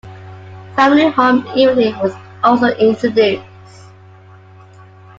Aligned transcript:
Family 0.75 1.09
Home 1.11 1.45
Evening 1.55 1.95
was 1.99 2.15
also 2.43 2.69
introduced. 2.69 3.45